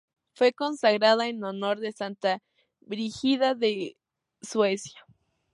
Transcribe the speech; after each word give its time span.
Fue 0.33 0.51
consagrada 0.51 1.27
en 1.27 1.43
honor 1.43 1.79
de 1.79 1.91
Santa 1.91 2.41
Brígida 2.79 3.53
de 3.53 3.97
Suecia. 4.41 5.05